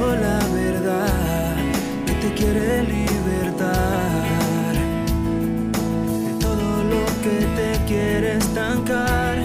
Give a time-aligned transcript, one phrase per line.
[0.00, 1.56] la verdad
[2.06, 4.74] que te quiere libertar
[6.24, 9.36] de todo lo que te quiere estancar.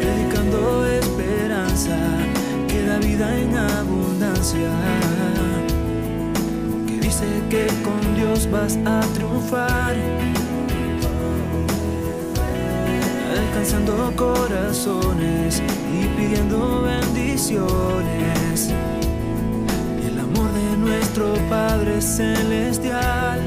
[0.00, 1.96] Predicando esperanza
[2.68, 4.70] que da vida en abundancia.
[6.86, 9.94] Que dice que con Dios vas a triunfar.
[13.62, 15.62] Alcanzando corazones
[15.92, 18.70] y pidiendo bendiciones.
[20.04, 23.40] El amor de nuestro Padre Celestial.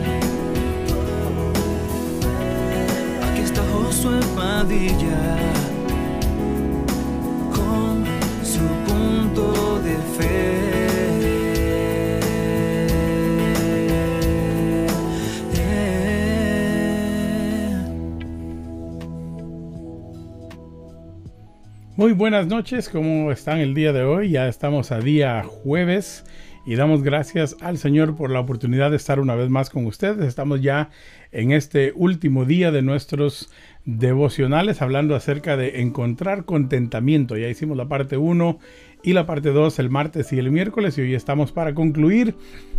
[3.29, 5.74] Aquí está Josué Padilla
[22.05, 24.29] Muy buenas noches, ¿cómo están el día de hoy?
[24.29, 26.23] Ya estamos a día jueves
[26.63, 30.23] y damos gracias al Señor por la oportunidad de estar una vez más con ustedes.
[30.23, 30.91] Estamos ya
[31.31, 33.49] en este último día de nuestros
[33.85, 37.37] devocionales hablando acerca de encontrar contentamiento.
[37.37, 38.59] Ya hicimos la parte 1
[39.05, 42.35] y la parte 2 el martes y el miércoles y hoy estamos para concluir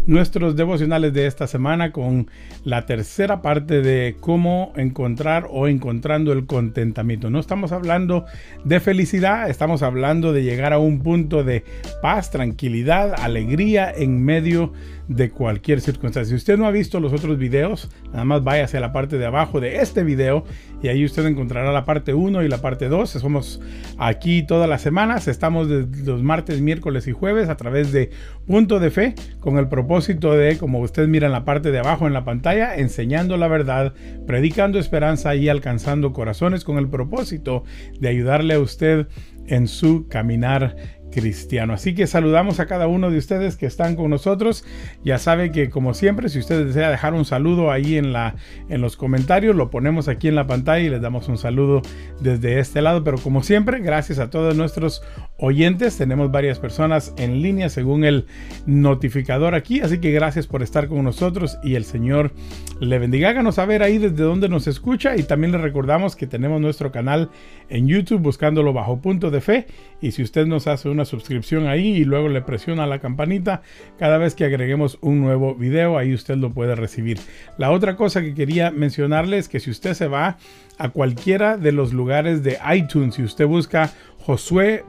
[0.07, 2.29] nuestros devocionales de esta semana con
[2.65, 7.31] la tercera parte de cómo encontrar o encontrando el contentamiento.
[7.31, 8.25] No estamos hablando
[8.65, 11.65] de felicidad, estamos hablando de llegar a un punto de
[12.03, 14.96] paz, tranquilidad, alegría en medio de
[15.31, 16.31] cualquier circunstancia.
[16.31, 19.27] Si usted no ha visto los otros videos, nada más vaya hacia la parte de
[19.27, 20.45] abajo de este video
[20.83, 23.11] y ahí usted encontrará la parte 1 y la parte 2.
[23.11, 23.61] Somos
[23.99, 28.11] aquí todas las semanas, estamos de los martes, miércoles y jueves a través de
[28.47, 32.07] Punto de Fe con el propósito de, como usted mira en la parte de abajo
[32.07, 33.95] en la pantalla, enseñando la verdad,
[34.27, 37.65] predicando esperanza y alcanzando corazones con el propósito
[38.01, 39.09] de ayudarle a usted
[39.49, 40.77] en su caminar
[41.11, 41.73] cristiano.
[41.73, 44.65] Así que saludamos a cada uno de ustedes que están con nosotros.
[45.05, 48.35] Ya sabe que como siempre, si usted desea dejar un saludo ahí en la
[48.69, 51.83] en los comentarios, lo ponemos aquí en la pantalla y les damos un saludo
[52.21, 55.03] desde este lado, pero como siempre, gracias a todos nuestros
[55.39, 58.27] oyentes, tenemos varias personas en línea según el
[58.67, 62.33] notificador aquí, así que gracias por estar con nosotros y el Señor
[62.81, 63.31] le bendiga.
[63.31, 67.31] Háganos saber ahí desde dónde nos escucha y también le recordamos que tenemos nuestro canal
[67.69, 69.67] en YouTube buscándolo bajo punto de fe
[70.01, 73.63] y si usted nos hace una suscripción ahí y luego le presiona la campanita
[73.99, 77.19] cada vez que agreguemos un nuevo video ahí usted lo puede recibir
[77.59, 80.37] la otra cosa que quería mencionarle es que si usted se va
[80.79, 83.91] a cualquiera de los lugares de iTunes si usted busca
[84.27, 84.85] Josué,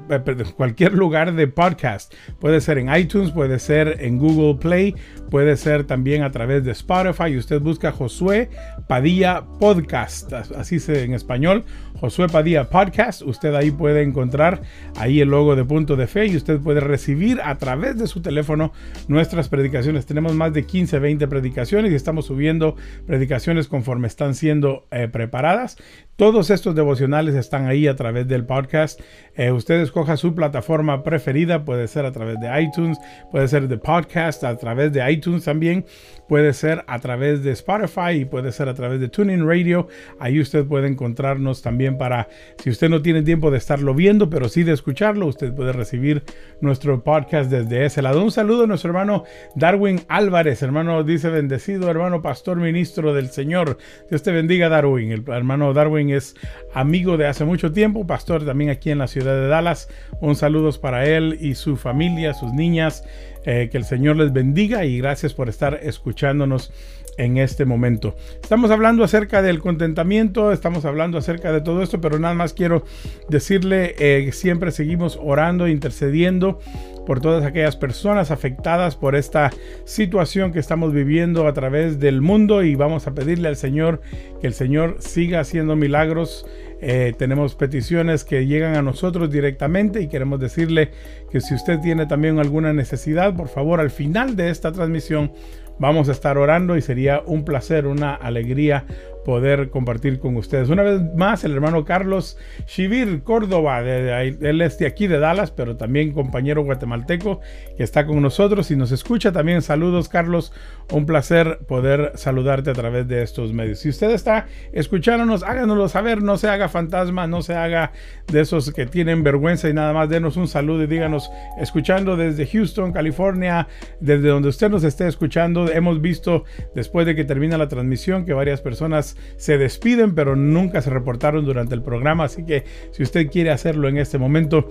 [0.56, 2.12] cualquier lugar de podcast.
[2.40, 4.96] Puede ser en iTunes, puede ser en Google Play,
[5.30, 7.26] puede ser también a través de Spotify.
[7.34, 8.50] Y usted busca Josué
[8.88, 11.66] Padilla Podcast, así se en español.
[12.00, 13.22] Josué Padilla Podcast.
[13.22, 14.64] Usted ahí puede encontrar
[14.96, 18.22] ahí el logo de Punto de Fe y usted puede recibir a través de su
[18.24, 18.72] teléfono
[19.08, 20.08] nuestras predicaciones.
[20.08, 25.78] Tenemos más de 15, 20 predicaciones y estamos subiendo predicaciones conforme están siendo eh, preparadas.
[26.18, 29.00] Todos estos devocionales están ahí a través del podcast.
[29.36, 32.98] Eh, usted escoja su plataforma preferida, puede ser a través de iTunes,
[33.30, 35.86] puede ser de podcast, a través de iTunes también,
[36.28, 39.90] puede ser a través de Spotify y puede ser a través de Tuning Radio.
[40.20, 44.50] Ahí usted puede encontrarnos también para, si usted no tiene tiempo de estarlo viendo, pero
[44.50, 46.24] sí de escucharlo, usted puede recibir
[46.62, 48.24] nuestro podcast desde ese lado.
[48.24, 49.24] Un saludo a nuestro hermano
[49.56, 53.78] Darwin Álvarez, hermano dice bendecido, hermano pastor ministro del Señor.
[54.10, 56.36] Dios te bendiga Darwin, el hermano Darwin es
[56.74, 59.90] amigo de hace mucho tiempo, pastor también aquí en la ciudad de Dallas.
[60.22, 63.04] Un saludo para él y su familia, sus niñas.
[63.50, 66.74] Eh, que el Señor les bendiga y gracias por estar escuchándonos
[67.18, 68.16] en este momento.
[68.42, 72.84] Estamos hablando acerca del contentamiento, estamos hablando acerca de todo esto, pero nada más quiero
[73.30, 76.60] decirle que siempre seguimos orando, intercediendo
[77.08, 79.50] por todas aquellas personas afectadas por esta
[79.86, 84.02] situación que estamos viviendo a través del mundo y vamos a pedirle al Señor
[84.42, 86.46] que el Señor siga haciendo milagros.
[86.82, 90.92] Eh, tenemos peticiones que llegan a nosotros directamente y queremos decirle
[91.32, 95.32] que si usted tiene también alguna necesidad, por favor al final de esta transmisión
[95.80, 98.86] vamos a estar orando y sería un placer, una alegría
[99.28, 100.70] poder compartir con ustedes.
[100.70, 105.52] Una vez más, el hermano Carlos Shivir Córdoba, de, él es de aquí de Dallas,
[105.52, 107.42] pero también compañero guatemalteco
[107.76, 109.62] que está con nosotros y nos escucha también.
[109.62, 110.54] Saludos, Carlos.
[110.94, 113.80] Un placer poder saludarte a través de estos medios.
[113.80, 117.92] Si usted está escuchándonos, háganoslo saber, no se haga fantasma, no se haga
[118.32, 121.30] de esos que tienen vergüenza y nada más, denos un saludo y díganos,
[121.60, 123.68] escuchando desde Houston, California,
[124.00, 128.32] desde donde usted nos esté escuchando, hemos visto después de que termina la transmisión que
[128.32, 132.26] varias personas se despiden, pero nunca se reportaron durante el programa.
[132.26, 134.70] Así que si usted quiere hacerlo en este momento,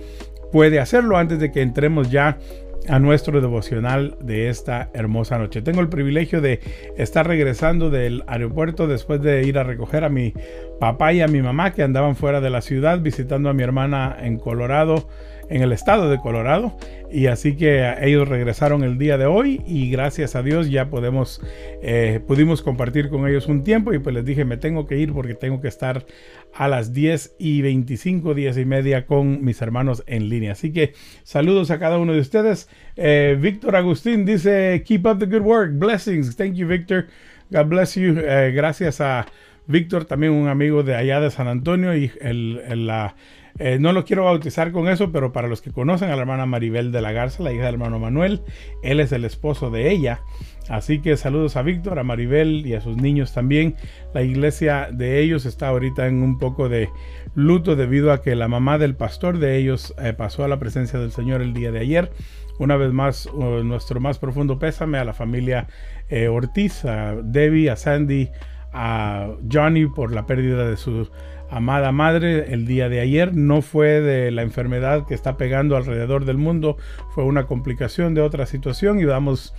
[0.51, 2.37] puede hacerlo antes de que entremos ya
[2.87, 5.61] a nuestro devocional de esta hermosa noche.
[5.61, 6.59] Tengo el privilegio de
[6.97, 10.33] estar regresando del aeropuerto después de ir a recoger a mi
[10.79, 14.15] papá y a mi mamá que andaban fuera de la ciudad visitando a mi hermana
[14.21, 15.07] en Colorado
[15.49, 16.77] en el estado de Colorado.
[17.09, 21.41] Y así que ellos regresaron el día de hoy y gracias a Dios ya podemos,
[21.81, 25.13] eh, pudimos compartir con ellos un tiempo y pues les dije me tengo que ir
[25.13, 26.05] porque tengo que estar
[26.53, 30.51] a las 10 y 25, 10 y media con mis hermanos en línea.
[30.51, 32.69] Así que saludos a cada uno de ustedes.
[32.97, 36.35] Eh, Víctor Agustín dice, keep up the good work, blessings.
[36.35, 37.07] Thank you, Víctor.
[37.51, 38.15] God bless you.
[38.19, 39.25] Eh, gracias a
[39.67, 43.15] Víctor, también un amigo de allá de San Antonio y el, la
[43.59, 46.45] eh, no lo quiero bautizar con eso, pero para los que conocen a la hermana
[46.45, 48.41] Maribel de la Garza, la hija del hermano Manuel,
[48.83, 50.21] él es el esposo de ella.
[50.69, 53.75] Así que saludos a Víctor, a Maribel y a sus niños también.
[54.13, 56.89] La iglesia de ellos está ahorita en un poco de
[57.35, 60.99] luto debido a que la mamá del pastor de ellos eh, pasó a la presencia
[60.99, 62.11] del Señor el día de ayer.
[62.59, 65.67] Una vez más, nuestro más profundo pésame a la familia
[66.09, 68.29] eh, Ortiz, a Debbie, a Sandy,
[68.73, 71.09] a Johnny por la pérdida de su
[71.49, 73.35] amada madre el día de ayer.
[73.35, 76.77] No fue de la enfermedad que está pegando alrededor del mundo,
[77.13, 79.53] fue una complicación de otra situación y damos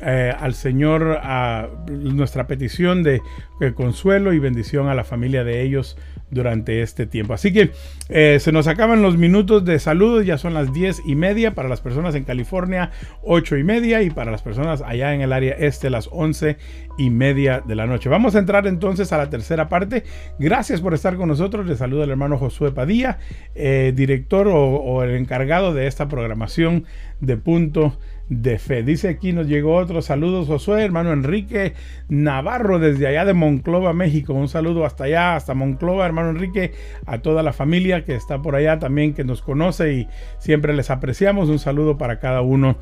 [0.00, 3.22] eh, al Señor a nuestra petición de,
[3.60, 5.96] de consuelo y bendición a la familia de ellos
[6.34, 7.32] durante este tiempo.
[7.32, 7.70] Así que
[8.08, 11.68] eh, se nos acaban los minutos de saludos, ya son las 10 y media para
[11.68, 12.90] las personas en California,
[13.22, 16.58] 8 y media y para las personas allá en el área este, las 11
[16.98, 18.08] y media de la noche.
[18.08, 20.04] Vamos a entrar entonces a la tercera parte.
[20.38, 21.66] Gracias por estar con nosotros.
[21.66, 23.18] Le saluda el hermano Josué Padilla,
[23.54, 26.84] eh, director o el encargado de esta programación
[27.20, 27.96] de punto
[28.28, 28.82] de fe.
[28.82, 31.74] Dice aquí nos llegó otro saludo Josué, hermano Enrique
[32.08, 34.32] Navarro desde allá de Monclova, México.
[34.32, 36.72] Un saludo hasta allá, hasta Monclova, hermano Enrique,
[37.06, 40.90] a toda la familia que está por allá también que nos conoce y siempre les
[40.90, 41.48] apreciamos.
[41.48, 42.76] Un saludo para cada uno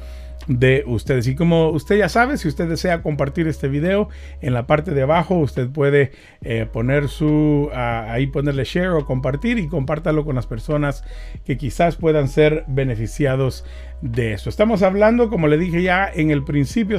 [0.47, 1.27] de ustedes.
[1.27, 4.09] Y como usted ya sabe, si usted desea compartir este video,
[4.41, 6.13] en la parte de abajo usted puede
[6.43, 11.05] eh, poner su, ahí ponerle share o compartir y compártalo con las personas
[11.45, 13.65] que quizás puedan ser beneficiados
[14.01, 14.49] de eso.
[14.49, 16.99] Estamos hablando, como le dije ya en el principio,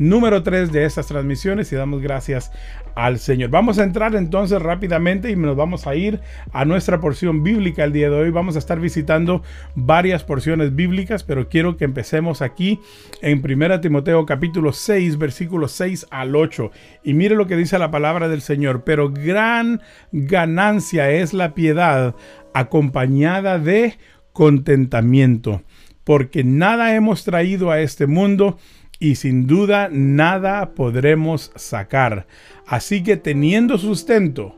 [0.00, 2.50] número 3 de estas transmisiones y damos gracias
[2.94, 3.50] al Señor.
[3.50, 6.20] Vamos a entrar entonces rápidamente y nos vamos a ir
[6.52, 8.30] a nuestra porción bíblica el día de hoy.
[8.30, 9.42] Vamos a estar visitando
[9.74, 12.80] varias porciones bíblicas, pero quiero que empecemos aquí
[13.20, 16.70] en 1 Timoteo capítulo 6, versículos 6 al 8.
[17.04, 19.82] Y mire lo que dice la palabra del Señor, pero gran
[20.12, 22.14] ganancia es la piedad
[22.54, 23.98] acompañada de
[24.32, 25.60] contentamiento,
[26.04, 28.56] porque nada hemos traído a este mundo
[29.00, 32.26] y sin duda nada podremos sacar.
[32.66, 34.56] Así que teniendo sustento,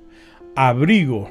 [0.55, 1.31] abrigo,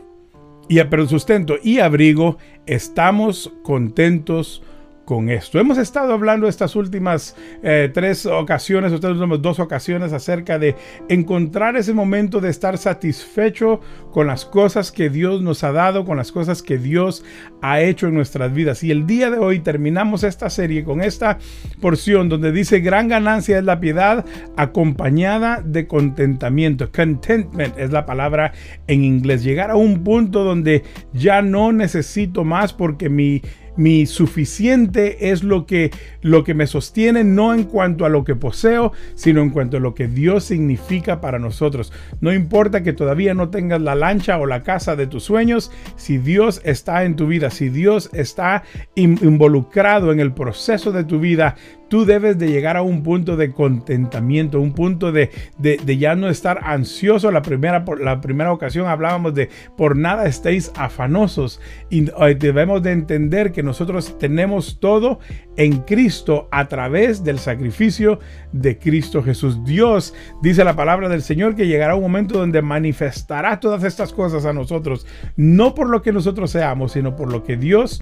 [0.68, 4.64] y pero sustento y abrigo, estamos contentos
[5.12, 5.60] con esto.
[5.60, 10.78] Hemos estado hablando estas últimas eh, tres ocasiones, estas últimas dos ocasiones acerca de
[11.10, 13.82] encontrar ese momento de estar satisfecho
[14.14, 17.26] con las cosas que Dios nos ha dado, con las cosas que Dios
[17.62, 18.86] ha hecho en nuestras vidas.
[18.86, 21.40] Y el día de hoy terminamos esta serie con esta
[21.82, 24.24] porción donde dice gran ganancia es la piedad
[24.56, 26.90] acompañada de contentamiento.
[26.90, 28.54] Contentment es la palabra
[28.88, 29.44] en inglés.
[29.44, 33.42] Llegar a un punto donde ya no necesito más porque mi
[33.78, 38.36] mi suficiente es lo que, lo que me sostiene, no en cuanto a lo que
[38.36, 41.94] poseo, sino en cuanto a lo que Dios significa para nosotros.
[42.20, 46.18] No importa que todavía no tengas la lancha o la casa de tus sueños, si
[46.18, 48.64] Dios está en tu vida, si Dios está
[48.96, 51.56] involucrado en el proceso de tu vida,
[51.92, 56.30] tú debes de llegar a un punto de contentamiento, un punto de, de, ya no
[56.30, 57.32] estar ansioso.
[57.32, 62.06] La primera, por la primera ocasión hablábamos de por nada estéis afanosos y
[62.36, 65.20] debemos de entender que nosotros tenemos todo
[65.58, 68.20] en Cristo a través del sacrificio
[68.54, 69.62] de Cristo Jesús.
[69.66, 74.46] Dios dice la palabra del Señor que llegará un momento donde manifestará todas estas cosas
[74.46, 75.06] a nosotros,
[75.36, 78.02] no por lo que nosotros seamos, sino por lo que Dios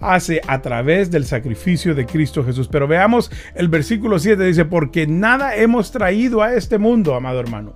[0.00, 2.68] hace a través del sacrificio de Cristo Jesús.
[2.68, 7.74] Pero veamos el versículo 7 dice, porque nada hemos traído a este mundo, amado hermano.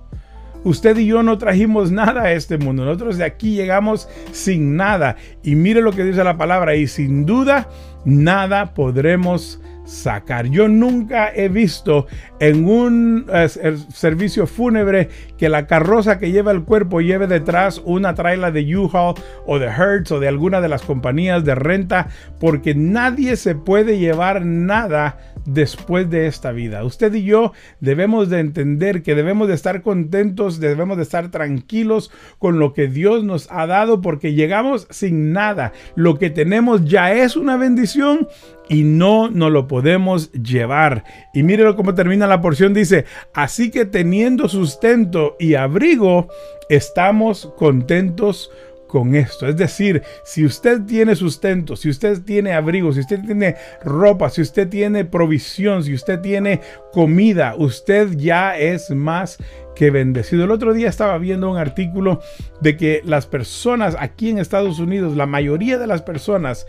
[0.63, 2.85] Usted y yo no trajimos nada a este mundo.
[2.85, 5.17] Nosotros de aquí llegamos sin nada.
[5.43, 6.75] Y mire lo que dice la palabra.
[6.75, 7.67] Y sin duda,
[8.05, 10.47] nada podremos sacar.
[10.47, 12.07] Yo nunca he visto
[12.39, 13.47] en un eh,
[13.93, 19.15] servicio fúnebre que la carroza que lleva el cuerpo lleve detrás una traila de U-Haul
[19.45, 22.07] o de Hertz o de alguna de las compañías de renta
[22.39, 26.83] porque nadie se puede llevar nada después de esta vida.
[26.83, 32.11] Usted y yo debemos de entender que debemos de estar contentos, debemos de estar tranquilos
[32.39, 35.73] con lo que Dios nos ha dado porque llegamos sin nada.
[35.95, 38.27] Lo que tenemos ya es una bendición
[38.69, 41.03] y no nos lo podemos llevar.
[41.33, 42.73] Y mírelo cómo termina la porción.
[42.73, 46.27] Dice, así que teniendo sustento y abrigo,
[46.69, 48.51] estamos contentos
[48.93, 49.47] con esto.
[49.47, 54.41] Es decir, si usted tiene sustento, si usted tiene abrigo, si usted tiene ropa, si
[54.41, 59.39] usted tiene provisión, si usted tiene comida, usted ya es más
[59.75, 60.43] que bendecido.
[60.43, 62.21] El otro día estaba viendo un artículo
[62.61, 66.67] de que las personas aquí en Estados Unidos, la mayoría de las personas,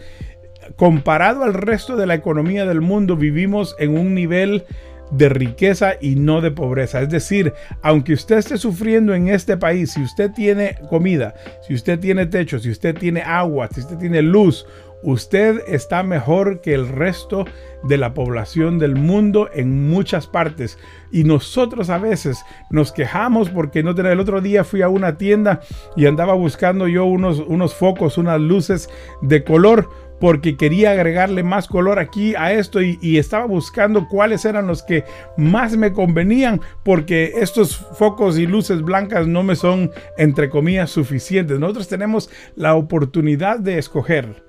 [0.76, 4.64] comparado al resto de la economía del mundo, vivimos en un nivel
[5.10, 7.02] de riqueza y no de pobreza.
[7.02, 11.34] Es decir, aunque usted esté sufriendo en este país, si usted tiene comida,
[11.66, 14.66] si usted tiene techo, si usted tiene agua, si usted tiene luz,
[15.04, 17.44] usted está mejor que el resto
[17.84, 20.78] de la población del mundo en muchas partes.
[21.12, 24.14] Y nosotros a veces nos quejamos porque no tenemos.
[24.14, 25.60] El otro día fui a una tienda
[25.94, 28.88] y andaba buscando yo unos, unos focos, unas luces
[29.20, 29.90] de color
[30.24, 35.04] porque quería agregarle más color aquí a esto y, estaba buscando cuáles eran los que
[35.36, 41.58] más me convenían porque estos focos y luces blancas no me son entre comillas suficientes.
[41.58, 44.42] Nosotros tenemos la oportunidad de escoger.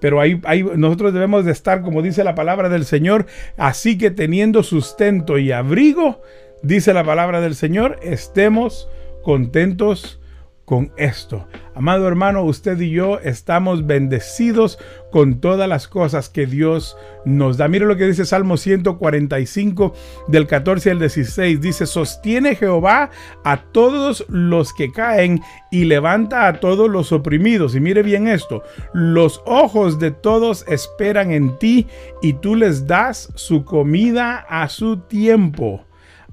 [0.00, 3.24] Pero ahí, ahí, nosotros debemos de estar, como dice la palabra del Señor,
[3.56, 6.20] así que teniendo sustento y abrigo,
[6.62, 8.86] dice la palabra del Señor, estemos
[9.22, 10.20] contentos
[10.64, 11.46] con esto.
[11.74, 14.78] Amado hermano, usted y yo estamos bendecidos
[15.10, 17.68] con todas las cosas que Dios nos da.
[17.68, 19.94] Mire lo que dice Salmo 145
[20.28, 21.60] del 14 al 16.
[21.60, 23.10] Dice, sostiene Jehová
[23.44, 25.40] a todos los que caen
[25.70, 27.74] y levanta a todos los oprimidos.
[27.74, 31.86] Y mire bien esto, los ojos de todos esperan en ti
[32.20, 35.84] y tú les das su comida a su tiempo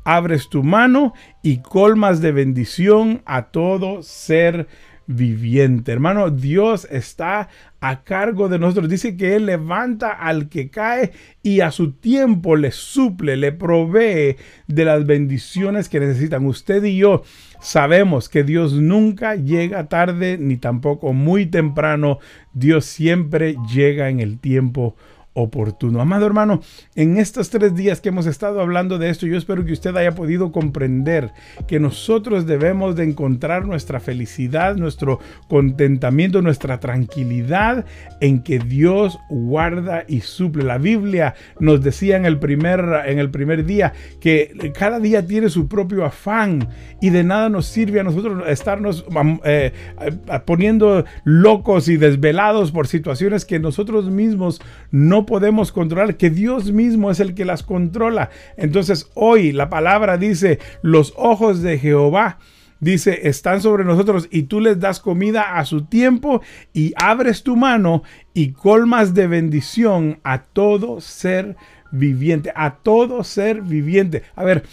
[0.03, 4.67] abres tu mano y colmas de bendición a todo ser
[5.09, 5.91] viviente.
[5.91, 7.49] Hermano, Dios está
[7.81, 8.89] a cargo de nosotros.
[8.89, 14.35] Dice que Él levanta al que cae y a su tiempo le suple, le provee
[14.67, 16.45] de las bendiciones que necesitan.
[16.45, 17.23] Usted y yo
[17.59, 22.19] sabemos que Dios nunca llega tarde ni tampoco muy temprano.
[22.53, 24.95] Dios siempre llega en el tiempo
[25.33, 26.01] oportuno.
[26.01, 26.61] Amado hermano,
[26.95, 30.13] en estos tres días que hemos estado hablando de esto, yo espero que usted haya
[30.13, 31.31] podido comprender
[31.67, 37.85] que nosotros debemos de encontrar nuestra felicidad, nuestro contentamiento, nuestra tranquilidad
[38.21, 40.63] en que Dios guarda y suple.
[40.63, 45.49] La Biblia nos decía en el primer, en el primer día que cada día tiene
[45.49, 46.67] su propio afán
[47.01, 49.05] y de nada nos sirve a nosotros estarnos
[49.45, 49.71] eh,
[50.45, 57.11] poniendo locos y desvelados por situaciones que nosotros mismos no podemos controlar, que Dios mismo
[57.11, 58.31] es el que las controla.
[58.57, 62.39] Entonces hoy la palabra dice, los ojos de Jehová
[62.79, 66.41] dice, están sobre nosotros y tú les das comida a su tiempo
[66.73, 68.01] y abres tu mano
[68.33, 71.55] y colmas de bendición a todo ser
[71.91, 74.23] viviente, a todo ser viviente.
[74.35, 74.63] A ver,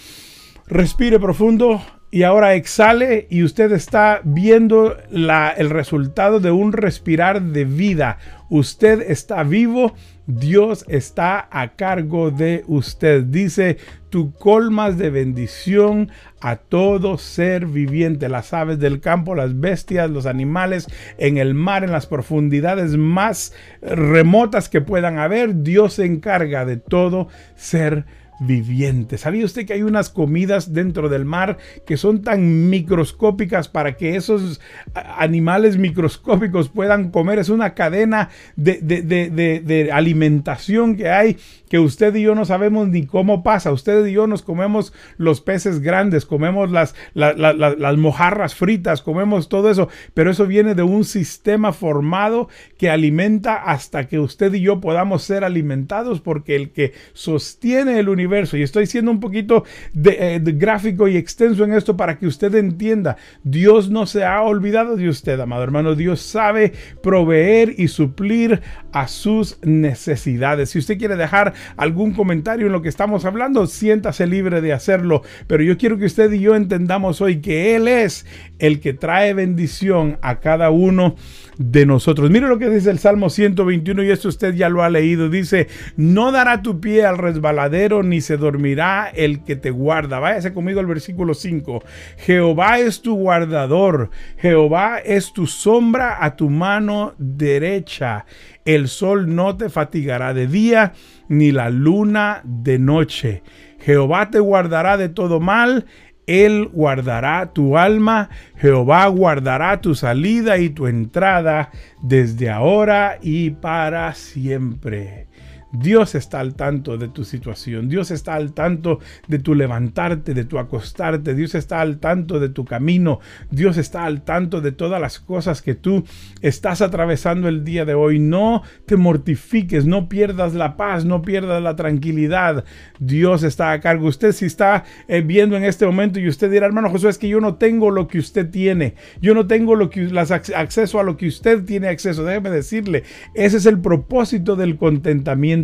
[0.66, 7.64] respire profundo, y ahora exhale y usted está viendo el resultado de un respirar de
[7.64, 8.18] vida.
[8.48, 9.94] Usted está vivo,
[10.26, 13.24] Dios está a cargo de usted.
[13.24, 13.78] Dice,
[14.10, 16.10] tú colmas de bendición
[16.40, 20.86] a todo ser viviente, las aves del campo, las bestias, los animales
[21.18, 25.62] en el mar, en las profundidades más remotas que puedan haber.
[25.62, 29.18] Dios se encarga de todo ser viviente viviente.
[29.18, 34.16] ¿Sabía usted que hay unas comidas dentro del mar que son tan microscópicas para que
[34.16, 34.60] esos
[34.94, 37.38] animales microscópicos puedan comer?
[37.38, 41.38] Es una cadena de, de, alimentación que hay
[41.68, 43.72] que usted y yo no sabemos ni cómo pasa.
[43.72, 49.70] Usted y yo nos comemos los peces grandes, comemos las, las mojarras fritas, comemos todo
[49.70, 54.80] eso, pero eso viene de un sistema formado que alimenta hasta que usted y yo
[54.80, 59.64] podamos ser alimentados porque el que sostiene el universo y estoy siendo un poquito
[60.04, 63.16] eh, gráfico y extenso en esto para que usted entienda.
[63.44, 65.94] Dios no se ha olvidado de usted, amado hermano.
[65.94, 68.60] Dios sabe proveer y suplir
[68.92, 70.70] a sus necesidades.
[70.70, 75.22] Si usted quiere dejar algún comentario en lo que estamos hablando, siéntase libre de hacerlo.
[75.46, 78.26] Pero yo quiero que usted y yo entendamos hoy que Él es
[78.58, 81.14] el que trae bendición a cada uno
[81.58, 82.30] de nosotros.
[82.30, 85.28] Mire lo que dice el Salmo 121 y esto usted ya lo ha leído.
[85.28, 90.18] Dice, no dará tu pie al resbaladero ni ni se dormirá el que te guarda.
[90.18, 91.82] Váyase conmigo al versículo 5.
[92.16, 94.08] Jehová es tu guardador,
[94.38, 98.24] Jehová es tu sombra a tu mano derecha.
[98.64, 100.94] El sol no te fatigará de día,
[101.28, 103.42] ni la luna de noche.
[103.80, 105.84] Jehová te guardará de todo mal,
[106.26, 111.70] Él guardará tu alma, Jehová guardará tu salida y tu entrada
[112.02, 115.26] desde ahora y para siempre.
[115.72, 120.44] Dios está al tanto de tu situación, Dios está al tanto de tu levantarte, de
[120.44, 123.18] tu acostarte, Dios está al tanto de tu camino,
[123.50, 126.04] Dios está al tanto de todas las cosas que tú
[126.40, 128.20] estás atravesando el día de hoy.
[128.20, 132.64] No te mortifiques, no pierdas la paz, no pierdas la tranquilidad.
[133.00, 134.06] Dios está a cargo.
[134.06, 137.28] Usted si está eh, viendo en este momento y usted dirá, hermano Josué, es que
[137.28, 141.02] yo no tengo lo que usted tiene, yo no tengo lo que, las, acceso a
[141.02, 142.24] lo que usted tiene acceso.
[142.24, 143.02] Déjeme decirle,
[143.34, 145.55] ese es el propósito del contentamiento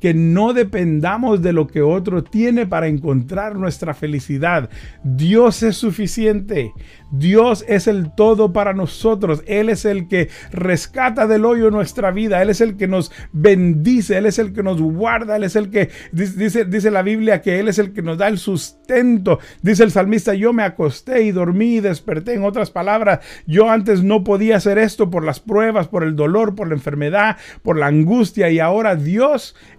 [0.00, 4.70] que no dependamos de lo que otro tiene para encontrar nuestra felicidad.
[5.02, 6.72] Dios es suficiente.
[7.10, 9.42] Dios es el todo para nosotros.
[9.46, 12.42] Él es el que rescata del hoyo nuestra vida.
[12.42, 14.18] Él es el que nos bendice.
[14.18, 15.36] Él es el que nos guarda.
[15.36, 18.28] Él es el que dice, dice la Biblia que Él es el que nos da
[18.28, 19.38] el sustento.
[19.62, 22.34] Dice el salmista, yo me acosté y dormí y desperté.
[22.34, 26.54] En otras palabras, yo antes no podía hacer esto por las pruebas, por el dolor,
[26.54, 28.50] por la enfermedad, por la angustia.
[28.50, 29.33] Y ahora Dios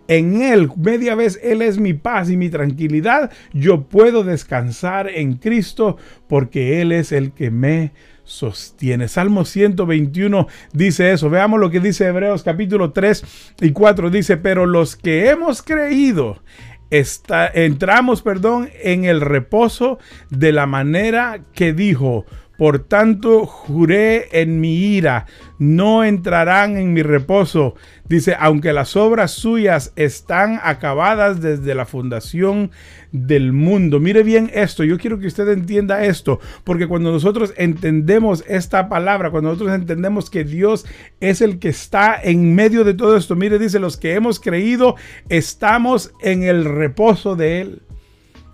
[0.08, 5.34] en Él, media vez Él es mi paz y mi tranquilidad, yo puedo descansar en
[5.34, 5.98] Cristo
[6.28, 7.94] porque Él es el que me
[8.24, 9.08] sostiene.
[9.08, 11.30] Salmo 121 dice eso.
[11.30, 14.10] Veamos lo que dice Hebreos capítulo 3 y 4.
[14.10, 16.42] Dice, pero los que hemos creído,
[16.90, 22.26] está, entramos, perdón, en el reposo de la manera que dijo
[22.58, 25.26] por tanto, juré en mi ira,
[25.60, 27.76] no entrarán en mi reposo.
[28.08, 32.72] Dice, aunque las obras suyas están acabadas desde la fundación
[33.12, 34.00] del mundo.
[34.00, 39.32] Mire bien esto, yo quiero que usted entienda esto, porque cuando nosotros entendemos esta palabra,
[39.32, 40.86] cuando nosotros entendemos que Dios
[41.20, 44.96] es el que está en medio de todo esto, mire, dice, los que hemos creído,
[45.30, 47.82] estamos en el reposo de Él.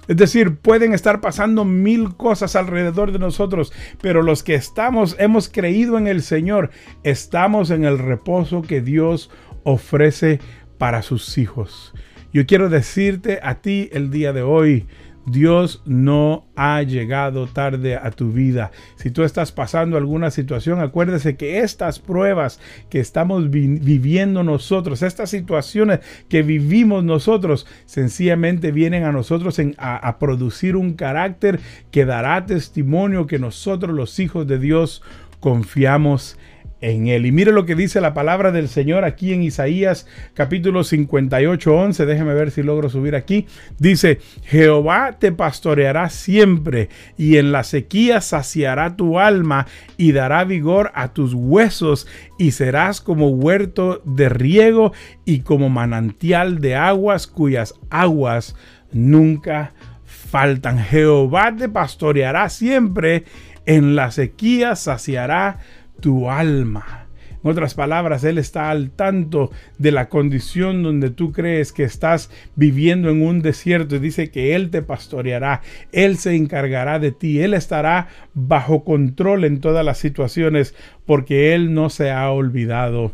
[0.08, 3.71] Es decir, pueden estar pasando mil cosas alrededor de nosotros,
[4.02, 6.71] pero los que estamos, hemos creído en el Señor,
[7.04, 9.30] estamos en el reposo que Dios
[9.63, 10.39] ofrece
[10.78, 11.93] para sus hijos.
[12.34, 14.88] Yo quiero decirte a ti el día de hoy,
[15.25, 18.71] Dios no ha llegado tarde a tu vida.
[18.95, 25.29] Si tú estás pasando alguna situación, acuérdese que estas pruebas que estamos viviendo nosotros, estas
[25.29, 31.60] situaciones que vivimos nosotros, sencillamente vienen a nosotros a producir un carácter
[31.91, 35.01] que dará testimonio que nosotros los hijos de Dios
[35.39, 36.50] confiamos en
[36.82, 37.26] él.
[37.26, 42.06] Y mire lo que dice la palabra del Señor aquí en Isaías capítulo 58, 11.
[42.06, 43.46] Déjeme ver si logro subir aquí.
[43.78, 49.67] Dice, Jehová te pastoreará siempre y en la sequía saciará tu alma
[49.98, 54.94] y dará vigor a tus huesos y serás como huerto de riego
[55.26, 58.56] y como manantial de aguas cuyas aguas
[58.91, 59.74] nunca
[60.06, 60.80] faltan.
[60.80, 63.26] Jehová te pastoreará siempre,
[63.65, 65.60] en la sequía saciará
[66.01, 67.01] tu alma.
[67.43, 72.29] En otras palabras, Él está al tanto de la condición donde tú crees que estás
[72.55, 75.61] viviendo en un desierto y dice que Él te pastoreará,
[75.91, 81.73] Él se encargará de ti, Él estará bajo control en todas las situaciones porque Él
[81.73, 83.13] no se ha olvidado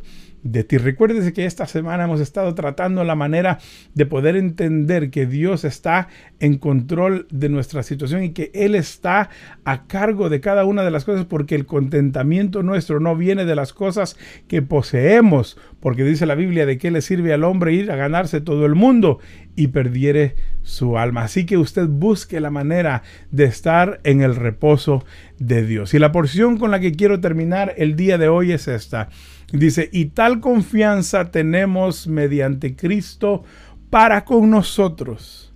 [0.52, 0.78] de ti.
[0.78, 3.60] Recuérdese que esta semana hemos estado tratando la manera
[3.94, 6.08] de poder entender que Dios está
[6.40, 9.30] en control de nuestra situación y que Él está
[9.66, 13.56] a cargo de cada una de las cosas porque el contentamiento nuestro no viene de
[13.56, 17.92] las cosas que poseemos, porque dice la Biblia de qué le sirve al hombre ir
[17.92, 19.20] a ganarse todo el mundo
[19.56, 21.24] y perdiere su alma.
[21.24, 25.06] Así que usted busque la manera de estar en el reposo
[25.40, 25.94] de Dios.
[25.94, 29.10] Y la porción con la que quiero terminar el día de hoy es esta.
[29.52, 33.44] Dice, y tal confianza tenemos mediante Cristo
[33.90, 35.54] para con nosotros.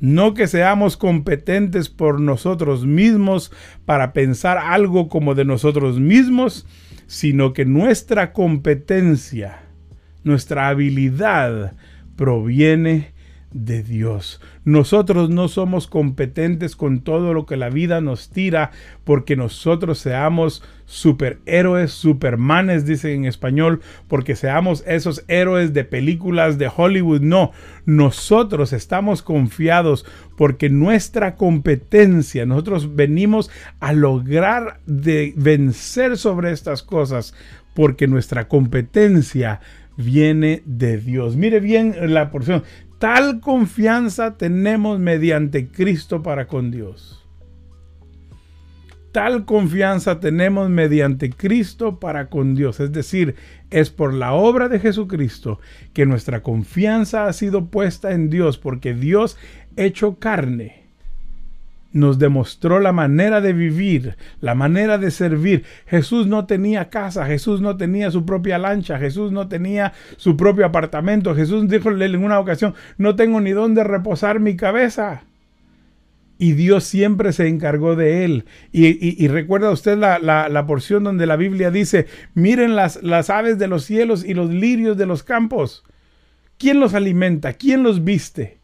[0.00, 3.52] No que seamos competentes por nosotros mismos
[3.84, 6.66] para pensar algo como de nosotros mismos,
[7.06, 9.60] sino que nuestra competencia,
[10.24, 11.74] nuestra habilidad
[12.16, 13.12] proviene
[13.52, 14.40] de Dios.
[14.64, 18.72] Nosotros no somos competentes con todo lo que la vida nos tira
[19.04, 26.70] porque nosotros seamos superhéroes, supermanes, dicen en español, porque seamos esos héroes de películas de
[26.74, 27.20] Hollywood.
[27.20, 27.52] No,
[27.86, 30.04] nosotros estamos confiados
[30.36, 37.34] porque nuestra competencia, nosotros venimos a lograr de vencer sobre estas cosas
[37.74, 39.60] porque nuestra competencia
[39.96, 41.36] viene de Dios.
[41.36, 42.62] Mire bien la porción.
[42.98, 47.24] Tal confianza tenemos mediante Cristo para con Dios.
[49.12, 52.80] Tal confianza tenemos mediante Cristo para con Dios.
[52.80, 53.36] Es decir,
[53.70, 55.60] es por la obra de Jesucristo
[55.92, 59.38] que nuestra confianza ha sido puesta en Dios, porque Dios
[59.76, 60.87] hecho carne
[61.92, 65.64] nos demostró la manera de vivir, la manera de servir.
[65.86, 70.66] Jesús no tenía casa, Jesús no tenía su propia lancha, Jesús no tenía su propio
[70.66, 71.34] apartamento.
[71.34, 75.22] Jesús dijo en una ocasión, no tengo ni dónde reposar mi cabeza
[76.38, 78.44] y Dios siempre se encargó de él.
[78.70, 83.84] Y, recuerda usted la, porción donde la Biblia dice, miren las, las aves de los
[83.84, 85.84] cielos y los lirios de los campos.
[86.56, 87.54] ¿Quién los alimenta?
[87.54, 88.57] ¿Quién los viste?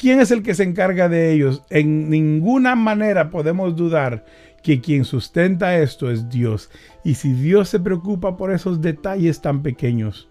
[0.00, 1.62] ¿Quién es el que se encarga de ellos?
[1.68, 4.24] En ninguna manera podemos dudar
[4.62, 6.70] que quien sustenta esto es Dios.
[7.04, 10.30] Y si Dios se preocupa por esos detalles tan pequeños,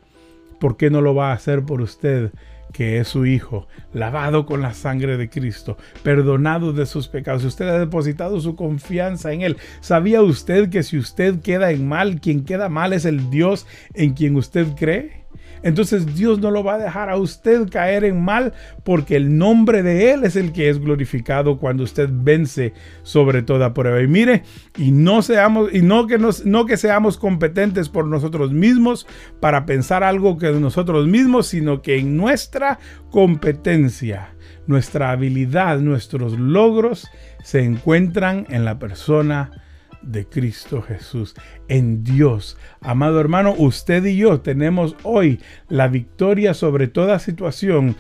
[0.60, 2.32] ¿por qué no lo va a hacer por usted?
[2.74, 7.44] que es su Hijo, lavado con la sangre de Cristo, perdonado de sus pecados.
[7.44, 9.58] Usted ha depositado su confianza en Él.
[9.82, 14.14] ¿Sabía usted que si usted queda en mal, quien queda mal es el Dios en
[14.14, 15.19] quien usted cree?
[15.64, 19.84] Entonces Dios no lo va a dejar a usted caer en mal porque el nombre
[19.84, 24.02] de Él es el que es glorificado cuando usted vence sobre toda prueba.
[24.02, 24.44] Y mire,
[24.78, 29.08] y no seamos, y no que, no que seamos competentes por nosotros mismos
[29.40, 32.80] para pensar algo que de nosotros mismos, sino que en nuestra
[33.12, 34.36] competencia,
[34.68, 37.08] nuestra habilidad, nuestros logros
[37.44, 39.52] se encuentran en la persona
[40.02, 41.36] de Cristo Jesús,
[41.68, 42.58] en Dios.
[42.82, 47.96] Amado hermano, usted y yo tenemos hoy la victoria sobre toda situación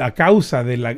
[0.00, 0.96] a causa de la,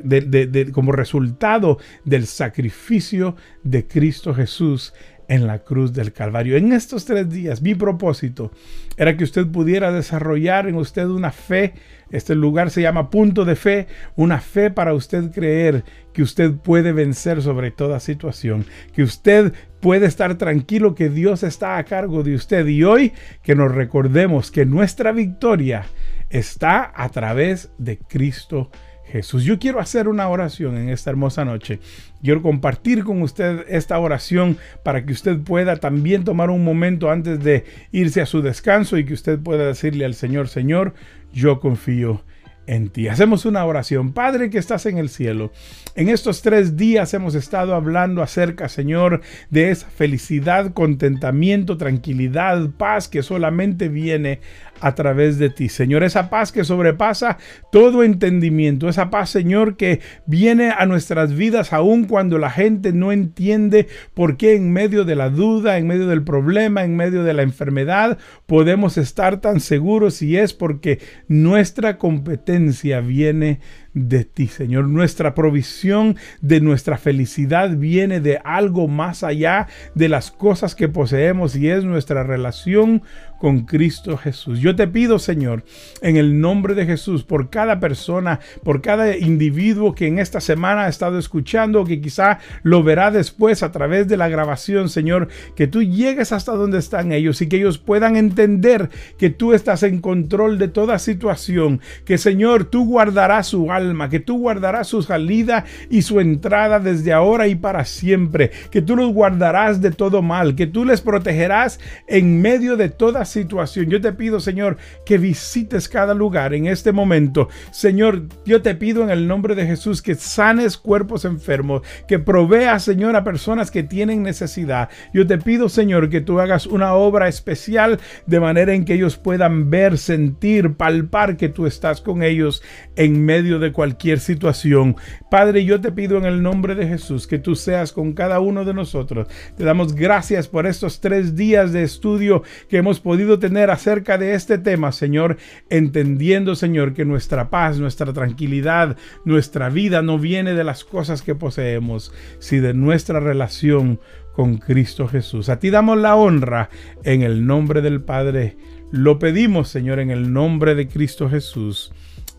[0.72, 4.94] como resultado del sacrificio de Cristo Jesús
[5.28, 6.56] en la cruz del Calvario.
[6.56, 8.50] En estos tres días, mi propósito
[8.96, 11.74] era que usted pudiera desarrollar en usted una fe.
[12.10, 13.86] Este lugar se llama punto de fe,
[14.16, 18.64] una fe para usted creer que usted puede vencer sobre toda situación,
[18.94, 22.66] que usted puede estar tranquilo que Dios está a cargo de usted.
[22.66, 23.12] Y hoy
[23.42, 25.84] que nos recordemos que nuestra victoria
[26.30, 28.87] está a través de Cristo Jesús.
[29.12, 31.80] Yo quiero hacer una oración en esta hermosa noche.
[32.22, 37.42] Quiero compartir con usted esta oración para que usted pueda también tomar un momento antes
[37.42, 40.94] de irse a su descanso y que usted pueda decirle al Señor, Señor,
[41.32, 42.22] yo confío
[42.68, 43.08] en ti.
[43.08, 44.12] Hacemos una oración.
[44.12, 45.50] Padre que estás en el cielo,
[45.96, 53.08] en estos tres días hemos estado hablando acerca, Señor, de esa felicidad, contentamiento, tranquilidad, paz
[53.08, 54.40] que solamente viene
[54.80, 56.02] a través de ti, Señor.
[56.02, 57.38] Esa paz que sobrepasa
[57.72, 58.88] todo entendimiento.
[58.88, 64.36] Esa paz, Señor, que viene a nuestras vidas aun cuando la gente no entiende por
[64.36, 68.18] qué en medio de la duda, en medio del problema, en medio de la enfermedad,
[68.46, 73.60] podemos estar tan seguros y es porque nuestra competencia viene
[73.94, 74.88] de ti, Señor.
[74.88, 81.56] Nuestra provisión de nuestra felicidad viene de algo más allá de las cosas que poseemos
[81.56, 83.02] y es nuestra relación
[83.38, 84.60] con Cristo Jesús.
[84.60, 85.64] Yo te pido, Señor,
[86.02, 90.84] en el nombre de Jesús, por cada persona, por cada individuo que en esta semana
[90.84, 95.66] ha estado escuchando, que quizá lo verá después a través de la grabación, Señor, que
[95.66, 100.00] tú llegues hasta donde están ellos y que ellos puedan entender que tú estás en
[100.00, 105.64] control de toda situación, que Señor, tú guardarás su alma que tú guardarás su salida
[105.90, 110.54] y su entrada desde ahora y para siempre, que tú los guardarás de todo mal,
[110.54, 113.86] que tú les protegerás en medio de toda situación.
[113.86, 117.48] Yo te pido, Señor, que visites cada lugar en este momento.
[117.70, 122.82] Señor, yo te pido en el nombre de Jesús que sanes cuerpos enfermos, que proveas,
[122.82, 124.88] Señor, a personas que tienen necesidad.
[125.12, 129.16] Yo te pido, Señor, que tú hagas una obra especial de manera en que ellos
[129.16, 132.62] puedan ver, sentir, palpar que tú estás con ellos
[132.96, 134.96] en medio de cualquier situación.
[135.30, 138.64] Padre, yo te pido en el nombre de Jesús que tú seas con cada uno
[138.64, 139.28] de nosotros.
[139.56, 144.34] Te damos gracias por estos tres días de estudio que hemos podido tener acerca de
[144.34, 145.36] este tema, Señor,
[145.70, 151.34] entendiendo, Señor, que nuestra paz, nuestra tranquilidad, nuestra vida no viene de las cosas que
[151.34, 154.00] poseemos, sino de nuestra relación
[154.32, 155.48] con Cristo Jesús.
[155.48, 156.70] A ti damos la honra
[157.04, 158.56] en el nombre del Padre.
[158.90, 161.92] Lo pedimos, Señor, en el nombre de Cristo Jesús.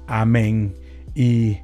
[0.07, 0.73] Amén
[1.15, 1.57] y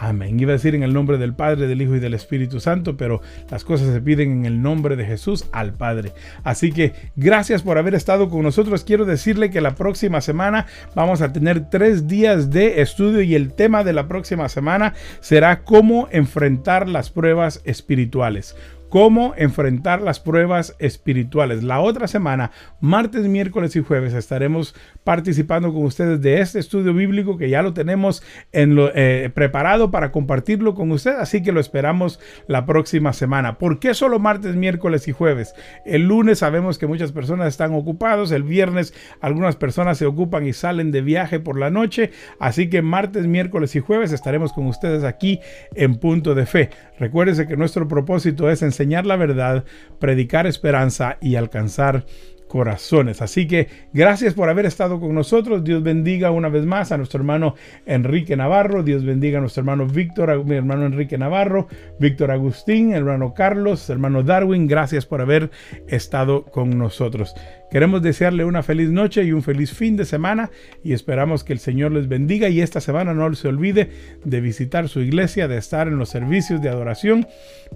[0.00, 0.38] amén.
[0.38, 3.20] Iba a decir en el nombre del Padre, del Hijo y del Espíritu Santo, pero
[3.50, 6.12] las cosas se piden en el nombre de Jesús al Padre.
[6.44, 8.84] Así que gracias por haber estado con nosotros.
[8.84, 13.52] Quiero decirle que la próxima semana vamos a tener tres días de estudio y el
[13.52, 18.56] tema de la próxima semana será cómo enfrentar las pruebas espirituales
[18.88, 21.62] cómo enfrentar las pruebas espirituales.
[21.62, 24.74] La otra semana, martes, miércoles y jueves, estaremos
[25.04, 28.22] participando con ustedes de este estudio bíblico que ya lo tenemos
[28.52, 33.58] eh, preparado para compartirlo con ustedes, así que lo esperamos la próxima semana.
[33.58, 35.54] ¿Por qué solo martes, miércoles y jueves?
[35.84, 40.52] El lunes sabemos que muchas personas están ocupados, el viernes algunas personas se ocupan y
[40.52, 45.04] salen de viaje por la noche, así que martes, miércoles y jueves estaremos con ustedes
[45.04, 45.40] aquí
[45.74, 46.70] en Punto de Fe.
[46.98, 49.64] Recuérdese que nuestro propósito es enseñar la verdad,
[49.98, 52.06] predicar esperanza y alcanzar
[52.46, 53.20] corazones.
[53.20, 55.64] Así que gracias por haber estado con nosotros.
[55.64, 58.84] Dios bendiga una vez más a nuestro hermano Enrique Navarro.
[58.84, 61.66] Dios bendiga a nuestro hermano Víctor, mi hermano Enrique Navarro,
[61.98, 64.68] Víctor Agustín, hermano Carlos, hermano Darwin.
[64.68, 65.50] Gracias por haber
[65.88, 67.34] estado con nosotros.
[67.70, 70.50] Queremos desearle una feliz noche y un feliz fin de semana
[70.82, 73.90] y esperamos que el Señor les bendiga y esta semana no se olvide
[74.24, 77.26] de visitar su iglesia, de estar en los servicios de adoración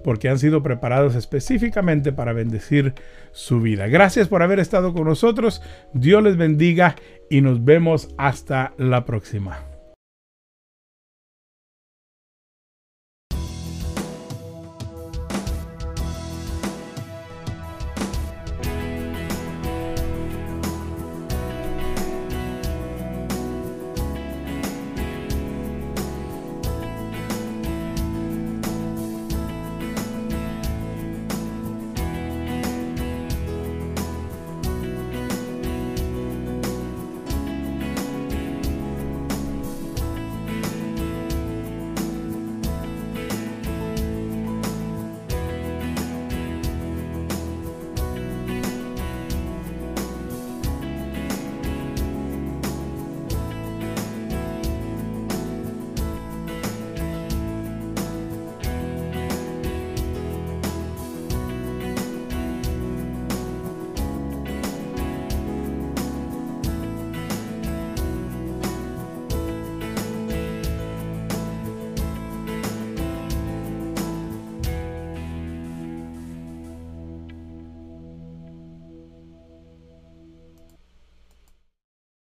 [0.03, 2.93] porque han sido preparados específicamente para bendecir
[3.31, 3.87] su vida.
[3.87, 5.61] Gracias por haber estado con nosotros.
[5.93, 6.95] Dios les bendiga
[7.29, 9.72] y nos vemos hasta la próxima.